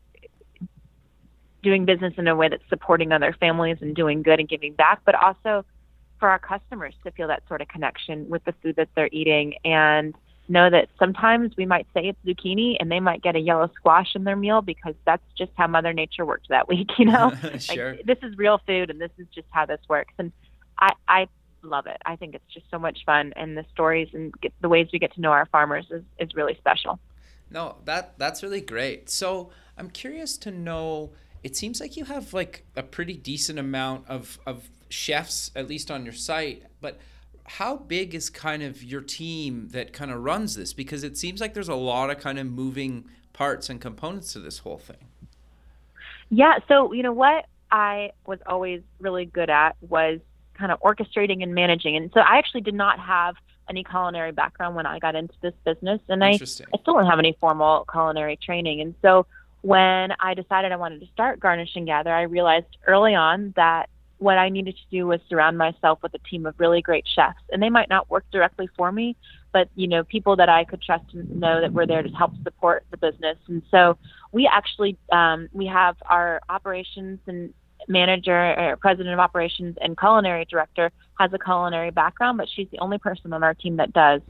[1.63, 5.01] doing business in a way that's supporting other families and doing good and giving back
[5.05, 5.65] but also
[6.23, 9.55] for our customers to feel that sort of connection with the food that they're eating
[9.65, 10.15] and
[10.47, 14.15] know that sometimes we might say it's zucchini and they might get a yellow squash
[14.15, 17.33] in their meal because that's just how mother nature worked that week you know?
[17.59, 17.97] Sure.
[17.97, 20.15] like, this is real food and this is just how this works.
[20.17, 20.31] And
[20.79, 21.27] i i
[21.65, 22.01] love it.
[22.07, 25.01] I think it's just so much fun and the stories and get, the ways we
[25.01, 27.01] get to know our farmers is, is really special.
[27.51, 29.11] No that that's really great.
[29.11, 31.11] So i'm curious to know
[31.43, 35.91] it seems like you have like a pretty decent amount of of chefs, at least
[35.91, 36.99] on your site, but
[37.45, 40.73] how big is kind of your team that kind of runs this?
[40.73, 44.39] Because it seems like there's a lot of kind of moving parts and components to
[44.39, 45.09] this whole thing.
[46.31, 46.59] Yeah.
[46.69, 50.21] So, you know, what I was always really good at was
[50.55, 51.97] kind of orchestrating and managing.
[51.97, 53.35] And so I actually did not have
[53.69, 56.01] any culinary background when I got into this business.
[56.09, 58.81] And I, I still don't have any formal culinary training.
[58.81, 59.27] And so
[59.63, 63.89] when I decided I wanted to start Garnish and Gather, I realized early on that
[64.19, 67.41] what I needed to do was surround myself with a team of really great chefs,
[67.51, 69.17] and they might not work directly for me,
[69.53, 72.33] but you know, people that I could trust and know that were there to help
[72.45, 73.37] support the business.
[73.49, 73.99] And so
[74.31, 77.53] we actually um, we have our operations and
[77.89, 82.79] manager or president of operations and culinary director has a culinary background, but she's the
[82.79, 84.21] only person on our team that does.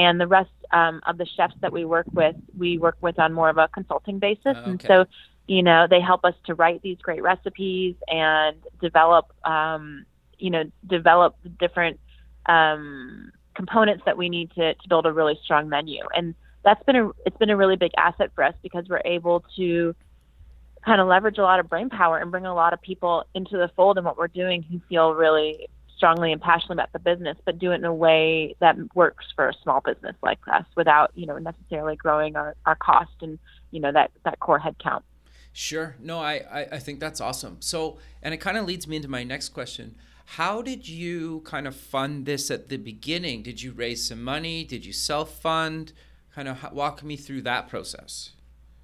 [0.00, 3.34] And the rest um, of the chefs that we work with, we work with on
[3.34, 4.42] more of a consulting basis.
[4.46, 4.70] Oh, okay.
[4.70, 5.04] And so,
[5.46, 10.06] you know, they help us to write these great recipes and develop, um,
[10.38, 12.00] you know, develop different
[12.46, 16.02] um, components that we need to, to build a really strong menu.
[16.16, 16.34] And
[16.64, 19.94] that's been a it's been a really big asset for us because we're able to
[20.82, 23.58] kind of leverage a lot of brain power and bring a lot of people into
[23.58, 25.68] the fold in what we're doing who feel really
[26.00, 29.50] strongly and passionately about the business, but do it in a way that works for
[29.50, 33.38] a small business like us without, you know, necessarily growing our, our cost and,
[33.70, 35.02] you know, that, that core headcount.
[35.52, 35.96] Sure.
[36.00, 37.58] No, I, I, I think that's awesome.
[37.60, 39.94] So, and it kind of leads me into my next question.
[40.24, 43.42] How did you kind of fund this at the beginning?
[43.42, 44.64] Did you raise some money?
[44.64, 45.92] Did you self fund?
[46.34, 48.30] Kind of walk me through that process.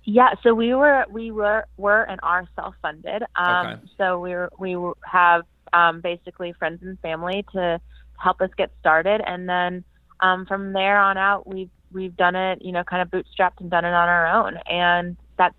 [0.03, 3.23] Yeah, so we were we were were and are self funded.
[3.37, 3.81] Um, Okay.
[3.97, 7.81] So we are we have um, basically friends and family to
[8.19, 9.85] help us get started, and then
[10.21, 13.71] um, from there on out, we've we've done it, you know, kind of bootstrapped and
[13.71, 15.55] done it on our own, and that's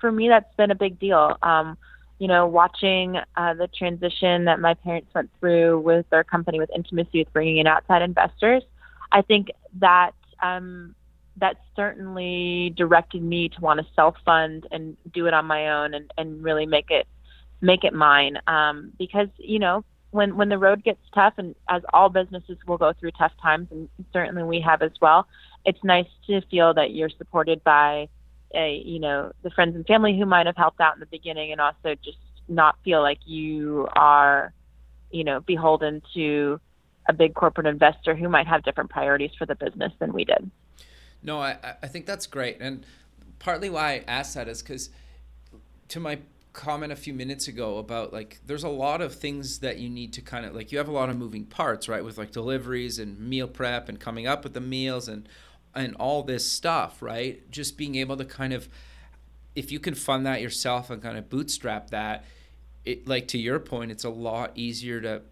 [0.00, 1.36] for me that's been a big deal.
[1.42, 1.76] Um,
[2.18, 6.70] you know, watching uh, the transition that my parents went through with their company with
[6.74, 8.64] Intimacy with bringing in outside investors,
[9.12, 10.96] I think that um,
[11.36, 15.94] that certainly directed me to want to self fund and do it on my own
[15.94, 17.06] and, and really make it
[17.60, 18.38] make it mine.
[18.46, 22.78] Um, because you know when when the road gets tough, and as all businesses will
[22.78, 25.26] go through tough times, and certainly we have as well.
[25.64, 28.08] It's nice to feel that you're supported by
[28.54, 31.52] a you know the friends and family who might have helped out in the beginning,
[31.52, 32.18] and also just
[32.48, 34.52] not feel like you are
[35.10, 36.60] you know beholden to
[37.08, 40.50] a big corporate investor who might have different priorities for the business than we did.
[41.22, 42.58] No, I, I- think that's great.
[42.60, 42.84] And
[43.38, 44.90] partly why I asked that is because
[45.88, 46.18] to my
[46.58, 50.12] comment a few minutes ago about like there's a lot of things that you need
[50.12, 52.04] to kind of like you have a lot of moving parts, right?
[52.04, 55.28] With like deliveries and meal prep and coming up with the meals and
[55.74, 57.48] and all this stuff, right?
[57.48, 58.68] Just being able to kind of
[59.54, 62.24] if you can fund that yourself and kind of bootstrap that,
[62.84, 65.22] it like to your point, it's a lot easier to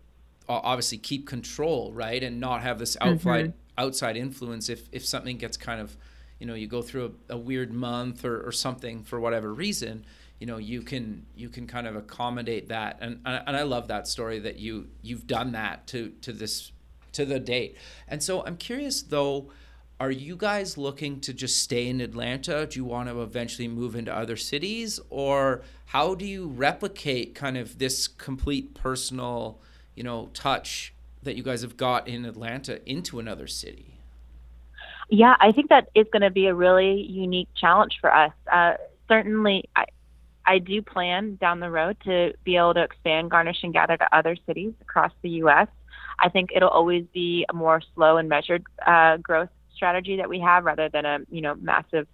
[0.49, 3.15] obviously keep control, right, and not have this mm-hmm.
[3.15, 5.97] outside outside influence if if something gets kind of,
[6.39, 10.05] you know, you go through a, a weird month or, or something for whatever reason,
[10.39, 14.07] you know, you can you can kind of accommodate that, and and I love that
[14.07, 16.73] story that you you've done that to to this
[17.13, 17.77] to the date,
[18.09, 19.51] and so I'm curious though.
[19.99, 22.67] Are you guys looking to just stay in Atlanta?
[22.67, 25.01] Do you want to eventually move into other cities?
[25.09, 29.59] Or how do you replicate kind of this complete personal,
[29.95, 33.95] you know, touch that you guys have got in Atlanta into another city?
[35.09, 38.33] Yeah, I think that is going to be a really unique challenge for us.
[38.53, 38.75] Uh,
[39.09, 39.87] certainly, I,
[40.47, 44.17] I do plan down the road to be able to expand Garnish and Gather to
[44.17, 45.69] other cities across the U.S.
[46.19, 50.41] I think it'll always be a more slow and measured uh, growth strategy that we
[50.41, 52.07] have rather than a you know massive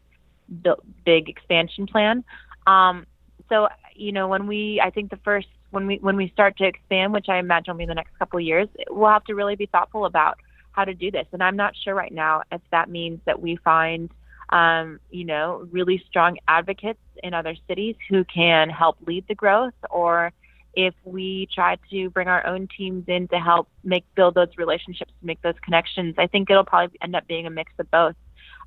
[1.04, 2.24] big expansion plan.
[2.66, 3.06] Um,
[3.48, 6.64] so you know when we I think the first when we when we start to
[6.64, 9.34] expand, which I imagine will be in the next couple of years, we'll have to
[9.34, 10.38] really be thoughtful about
[10.72, 11.26] how to do this.
[11.32, 14.10] And I'm not sure right now if that means that we find
[14.52, 19.74] um, you know really strong advocates in other cities who can help lead the growth
[19.90, 20.32] or
[20.74, 25.12] if we try to bring our own teams in to help make build those relationships,
[25.22, 28.14] make those connections, I think it'll probably end up being a mix of both.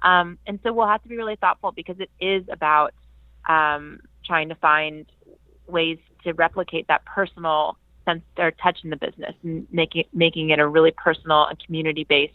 [0.03, 2.93] Um, and so we'll have to be really thoughtful because it is about
[3.49, 5.05] um, trying to find
[5.67, 10.59] ways to replicate that personal sense or touch in the business and making making it
[10.59, 12.33] a really personal and community based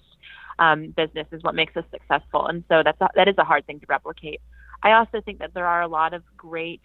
[0.61, 2.47] um, business is what makes us successful.
[2.47, 4.41] And so that's a, that is a hard thing to replicate.
[4.83, 6.83] I also think that there are a lot of great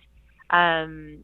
[0.50, 1.24] um,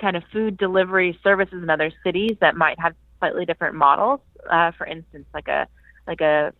[0.00, 4.20] kind of food delivery services in other cities that might have slightly different models.
[4.48, 5.66] Uh, for instance, like a
[6.06, 6.52] like a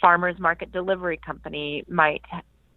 [0.00, 2.22] farmers market delivery company might,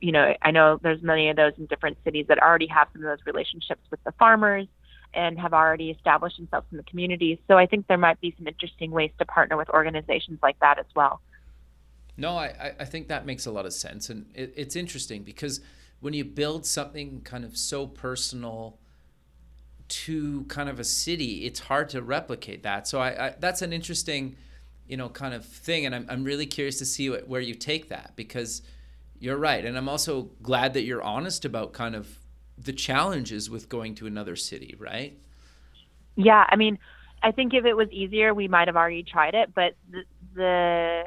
[0.02, 3.04] you know, I know there's many of those in different cities that already have some
[3.04, 4.67] of those relationships with the farmers
[5.13, 7.38] and have already established themselves in the communities.
[7.47, 10.80] So I think there might be some interesting ways to partner with organizations like that
[10.80, 11.21] as well.
[12.17, 14.10] No, I, I- I think that makes a lot of sense.
[14.10, 15.62] And it, it's interesting because
[15.99, 18.80] when you build something kind of so personal
[19.89, 22.88] to kind of a city, it's hard to replicate that.
[22.88, 24.36] So I, I that's an interesting,
[24.88, 25.86] you know, kind of thing.
[25.86, 28.62] And I'm, I'm really curious to see what, where you take that because
[29.19, 29.63] you're right.
[29.63, 32.17] And I'm also glad that you're honest about kind of
[32.58, 35.18] the challenges with going to another city, right?
[36.16, 36.78] Yeah, I mean,
[37.22, 40.04] I think if it was easier, we might have already tried it, but the
[40.36, 41.04] the,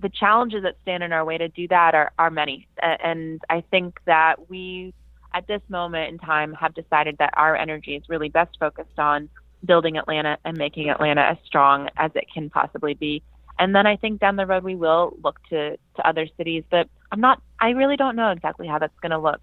[0.00, 2.68] the challenges that stand in our way to do that are, are many.
[2.80, 4.94] And I think that we,
[5.34, 9.28] at this moment in time, have decided that our energy is really best focused on
[9.64, 13.22] building Atlanta and making Atlanta as strong as it can possibly be.
[13.58, 16.88] And then I think down the road we will look to, to other cities, but
[17.12, 19.42] I'm not, I really don't know exactly how that's going to look.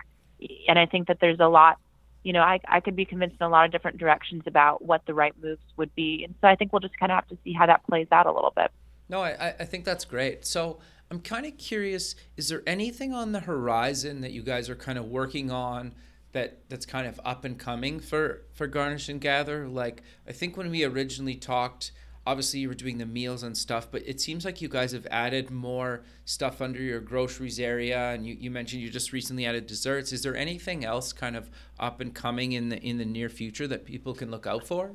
[0.68, 1.80] And I think that there's a lot
[2.28, 5.06] you know, I, I could be convinced in a lot of different directions about what
[5.06, 6.26] the right moves would be.
[6.26, 8.26] And so I think we'll just kind of have to see how that plays out
[8.26, 8.70] a little bit.
[9.08, 10.46] No, I, I think that's great.
[10.46, 14.76] So I'm kind of curious is there anything on the horizon that you guys are
[14.76, 15.96] kind of working on?
[16.34, 19.66] That, that's kind of up and coming for, for Garnish and Gather.
[19.66, 21.94] Like I think when we originally talked,
[22.28, 25.08] obviously you were doing the meals and stuff, but it seems like you guys have
[25.10, 29.66] added more stuff under your groceries area, and you, you mentioned you just recently added
[29.66, 30.12] desserts.
[30.12, 33.66] Is there anything else kind of up and coming in the in the near future
[33.68, 34.92] that people can look out for?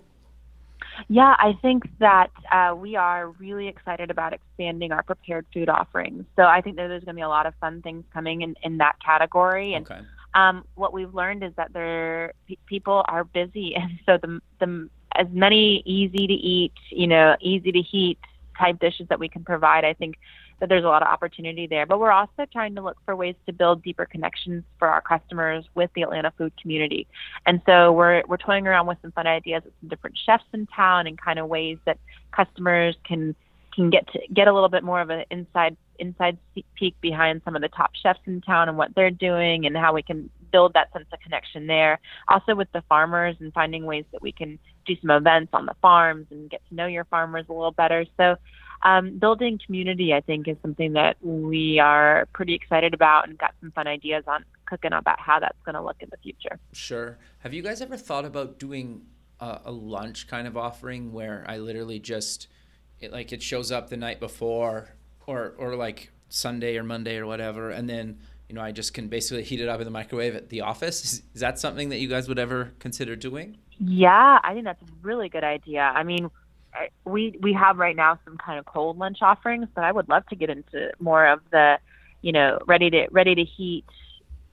[1.08, 6.24] Yeah, I think that uh, we are really excited about expanding our prepared food offerings.
[6.36, 8.56] So I think that there's going to be a lot of fun things coming in,
[8.62, 9.72] in that category.
[9.72, 10.00] And okay.
[10.34, 14.90] um, what we've learned is that there p- people are busy, and so the the
[15.14, 18.18] as many easy to eat, you know, easy to heat
[18.58, 20.16] type dishes that we can provide, I think
[20.60, 21.86] that there's a lot of opportunity there.
[21.86, 25.64] But we're also trying to look for ways to build deeper connections for our customers
[25.74, 27.08] with the Atlanta food community.
[27.46, 30.66] And so we're we're toying around with some fun ideas with some different chefs in
[30.66, 31.98] town and kind of ways that
[32.30, 33.34] customers can
[33.74, 36.36] can get to get a little bit more of an inside inside
[36.74, 39.94] peek behind some of the top chefs in town and what they're doing and how
[39.94, 41.98] we can build that sense of connection there.
[42.28, 45.74] Also with the farmers and finding ways that we can do some events on the
[45.80, 48.04] farms and get to know your farmers a little better.
[48.16, 48.36] So
[48.82, 53.54] um, building community, I think, is something that we are pretty excited about and got
[53.60, 56.58] some fun ideas on cooking about how that's going to look in the future.
[56.72, 57.18] Sure.
[57.38, 59.02] Have you guys ever thought about doing
[59.40, 62.48] a, a lunch kind of offering where I literally just
[62.98, 64.94] it, like it shows up the night before
[65.26, 69.08] or or like Sunday or Monday or whatever, and then you know I just can
[69.08, 71.04] basically heat it up in the microwave at the office.
[71.04, 73.58] Is, is that something that you guys would ever consider doing?
[73.78, 75.82] Yeah, I think that's a really good idea.
[75.82, 76.30] I mean,
[77.04, 80.26] we we have right now some kind of cold lunch offerings, but I would love
[80.28, 81.78] to get into more of the,
[82.22, 83.84] you know, ready to ready to heat,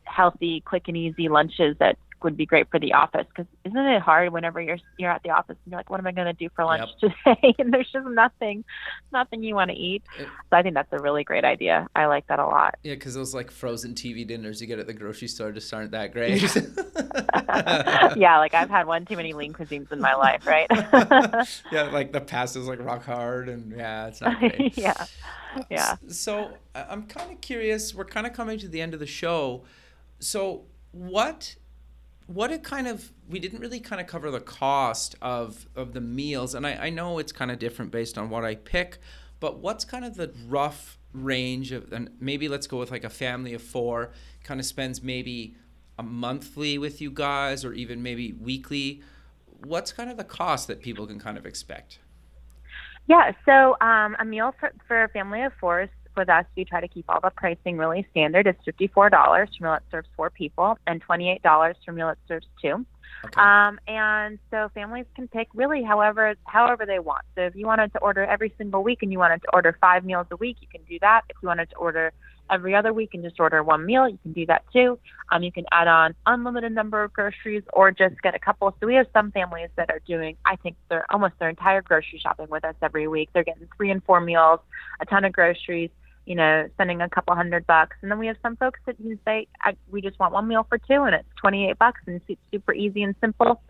[0.04, 4.02] healthy, quick and easy lunches that would be great for the office because isn't it
[4.02, 6.34] hard whenever you're you're at the office and you're like, what am I going to
[6.34, 7.14] do for lunch yep.
[7.26, 7.56] today?
[7.60, 8.64] and there's just nothing,
[9.12, 10.04] nothing you want to eat.
[10.18, 11.88] It, so I think that's a really great idea.
[11.96, 12.76] I like that a lot.
[12.84, 15.92] Yeah, because those like frozen TV dinners you get at the grocery store just aren't
[15.92, 16.42] that great.
[18.18, 20.68] yeah, like I've had one too many lean cuisines in my life, right?
[21.72, 24.78] yeah, like the pasta's like rock hard, and yeah, it's not great.
[24.78, 25.06] yeah,
[25.70, 25.96] yeah.
[26.08, 27.94] So I'm kind of curious.
[27.94, 29.64] We're kind of coming to the end of the show.
[30.20, 31.56] So what
[32.30, 36.02] what it kind of we didn't really kind of cover the cost of of the
[36.02, 39.00] meals and i, I know it's kind of different based on what i pick
[39.40, 43.10] but what's kind of the rough range of and maybe let's go with like a
[43.10, 44.12] family of four
[44.44, 45.56] kind of spends maybe
[46.00, 49.04] a monthly with you guys or even maybe weekly.
[49.66, 52.00] What's kind of the cost that people can kind of expect?
[53.08, 56.66] Yeah so um, a meal for, for a family of four is with us, we
[56.66, 58.46] try to keep all the pricing really standard.
[58.46, 62.86] It's $54 for meal that serves four people and $28 for meal that serves two.
[63.26, 63.42] Okay.
[63.42, 67.24] Um, and so families can pick really however however they want.
[67.36, 70.06] So if you wanted to order every single week and you wanted to order five
[70.06, 71.24] meals a week, you can do that.
[71.30, 72.14] If you wanted to order
[72.50, 74.98] every other week and just order one meal, you can do that too.
[75.32, 78.74] Um, you can add on unlimited number of groceries or just get a couple.
[78.80, 82.20] So we have some families that are doing, I think, they're almost their entire grocery
[82.20, 83.30] shopping with us every week.
[83.34, 84.60] They're getting three and four meals,
[85.00, 85.92] a ton of groceries
[86.30, 87.98] you know, spending a couple hundred bucks.
[88.04, 90.64] And then we have some folks that can say, I, we just want one meal
[90.70, 93.64] for two and it's 28 bucks and it's super easy and simple.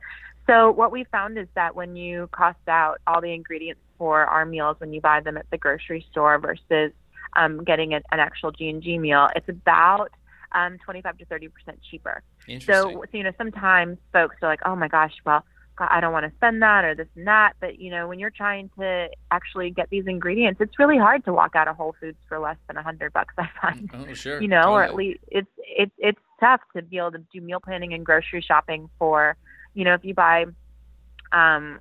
[0.46, 4.46] So what we found is that when you cost out all the ingredients for our
[4.46, 6.92] meals when you buy them at the grocery store versus
[7.38, 10.12] um, getting an, an actual G&G meal, it's about
[10.52, 11.52] um, 25 to 30%
[11.90, 12.24] cheaper.
[12.60, 15.46] So, so, you know, sometimes folks are like, oh my gosh, well,
[15.80, 17.54] I don't want to spend that or this and that.
[17.60, 21.34] But you know, when you're trying to actually get these ingredients, it's really hard to
[21.34, 23.34] walk out of Whole Foods for less than a hundred bucks.
[23.38, 23.90] I find.
[23.94, 24.42] Oh, sure.
[24.42, 24.76] You know, totally.
[24.76, 28.06] or at least it's it's it's tough to be able to do meal planning and
[28.06, 29.36] grocery shopping for,
[29.74, 30.46] you know, if you buy,
[31.32, 31.80] um,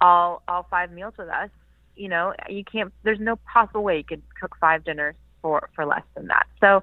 [0.00, 1.50] all all five meals with us,
[1.96, 2.92] you know, you can't.
[3.02, 6.46] There's no possible way you could cook five dinners for for less than that.
[6.60, 6.82] So,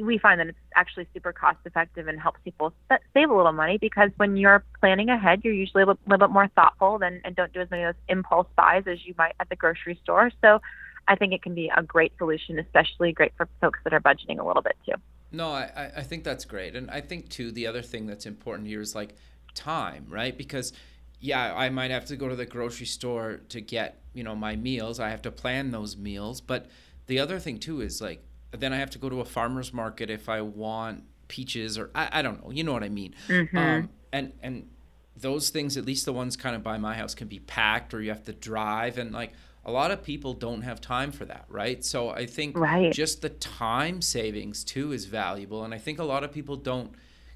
[0.00, 2.72] we find that it's actually super cost effective and helps people
[3.14, 6.32] save a little money because when you're planning ahead, you're usually a little, little bit
[6.32, 9.34] more thoughtful than and don't do as many of those impulse buys as you might
[9.40, 10.30] at the grocery store.
[10.40, 10.60] So
[11.08, 14.38] I think it can be a great solution, especially great for folks that are budgeting
[14.38, 14.94] a little bit too.
[15.32, 16.74] No, I, I think that's great.
[16.74, 19.14] And I think too, the other thing that's important here is like
[19.54, 20.36] time, right?
[20.36, 20.72] Because
[21.20, 24.56] yeah, I might have to go to the grocery store to get, you know, my
[24.56, 24.98] meals.
[24.98, 26.40] I have to plan those meals.
[26.40, 26.66] But
[27.06, 30.10] the other thing too is like then I have to go to a farmer's market
[30.10, 32.50] if I want peaches or I, I don't know.
[32.50, 33.14] You know what I mean?
[33.28, 33.56] Mm-hmm.
[33.56, 34.68] Um, and and
[35.16, 38.00] those things, at least the ones kind of by my house, can be packed or
[38.02, 39.32] you have to drive and like
[39.64, 41.84] a lot of people don't have time for that, right?
[41.84, 42.92] So I think Right.
[42.92, 46.92] just the time savings too is valuable, and I think a lot of people don't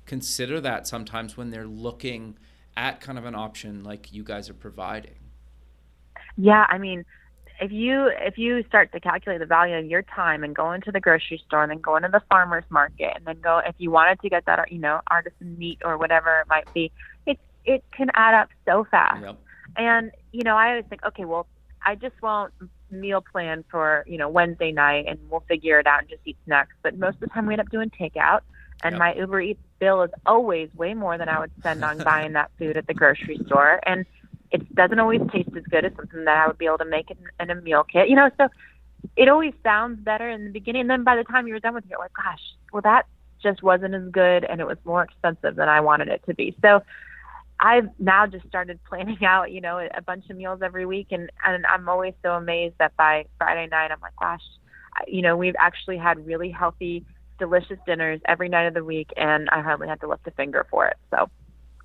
[0.06, 2.38] consider that sometimes when they're looking
[2.76, 5.16] at kind of an option like you guys are providing.
[6.36, 7.04] Yeah, I mean,
[7.60, 10.90] if you if you start to calculate the value of your time and go into
[10.90, 13.90] the grocery store and then go into the farmers market and then go if you
[13.90, 16.90] wanted to get that you know artisan meat or whatever it might be,
[17.26, 19.22] it it can add up so fast.
[19.22, 19.38] Yep.
[19.76, 21.46] And you know, I always think, okay, well,
[21.84, 22.52] I just won't
[22.90, 26.36] meal plan for you know Wednesday night, and we'll figure it out and just eat
[26.44, 26.74] snacks.
[26.82, 28.40] But most of the time, we end up doing takeout,
[28.82, 28.98] and Yep.
[28.98, 32.50] my Uber Eats bill is always way more than I would spend on buying that
[32.58, 34.04] food at the grocery store, and
[34.54, 37.10] it doesn't always taste as good as something that I would be able to make
[37.10, 38.08] in, in a meal kit.
[38.08, 38.48] You know, so
[39.16, 41.84] it always sounds better in the beginning, and then by the time you're done with
[41.84, 42.40] it, you're like, gosh,
[42.72, 43.06] well, that
[43.42, 46.56] just wasn't as good, and it was more expensive than I wanted it to be.
[46.62, 46.80] So.
[47.60, 51.30] I've now just started planning out, you know, a bunch of meals every week, and
[51.46, 54.42] and I'm always so amazed that by Friday night, I'm like, gosh,
[55.06, 57.04] you know, we've actually had really healthy,
[57.38, 60.66] delicious dinners every night of the week, and I hardly had to lift a finger
[60.68, 60.96] for it.
[61.10, 61.30] So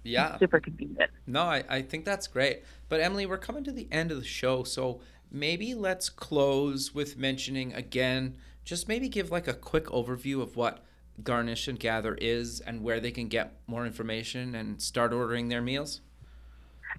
[0.04, 0.38] Yeah.
[0.38, 1.12] super convenient.
[1.28, 2.64] No, I, I think that's great.
[2.88, 7.18] But Emily, we're coming to the end of the show, so maybe let's close with
[7.18, 10.84] mentioning again, just maybe give like a quick overview of what
[11.24, 15.62] Garnish and Gather is and where they can get more information and start ordering their
[15.62, 16.02] meals.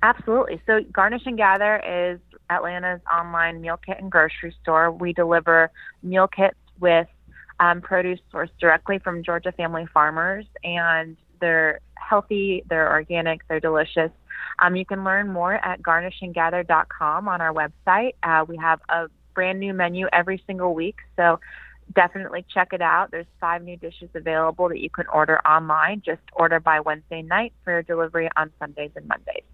[0.02, 0.60] Absolutely.
[0.66, 4.90] So Garnish and Gather is Atlanta's online meal kit and grocery store.
[4.90, 5.70] We deliver
[6.02, 7.08] meal kits with
[7.58, 14.10] um, produce sourced directly from Georgia family farmers, and they're healthy, they're organic, they're delicious.
[14.58, 18.14] Um, you can learn more at garnishandgather.com on our website.
[18.22, 21.40] Uh, we have a brand new menu every single week, so
[21.94, 23.10] definitely check it out.
[23.10, 26.02] There's five new dishes available that you can order online.
[26.04, 29.44] Just order by Wednesday night for delivery on Sundays and Mondays.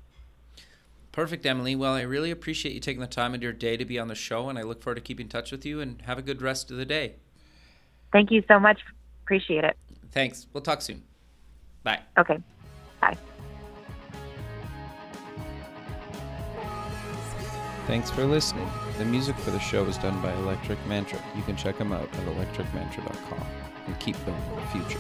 [1.13, 1.75] Perfect, Emily.
[1.75, 4.15] Well, I really appreciate you taking the time of your day to be on the
[4.15, 6.43] show, and I look forward to keeping in touch with you and have a good
[6.43, 7.15] rest of the day.
[8.13, 8.81] Thank you so much.
[9.25, 9.77] Appreciate it.
[10.11, 10.47] Thanks.
[10.53, 11.03] We'll talk soon.
[11.87, 12.01] Bye.
[12.19, 12.39] Okay.
[13.01, 13.17] Bye.
[17.87, 18.69] Thanks for listening.
[18.99, 21.21] The music for the show is done by Electric Mantra.
[21.37, 23.47] You can check them out at electricmantra.com
[23.87, 24.99] and keep building the future.